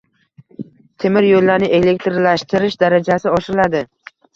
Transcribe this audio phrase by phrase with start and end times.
[1.03, 3.89] Temir yo‘llarni elektrlashtirish darajasi oshiriladi.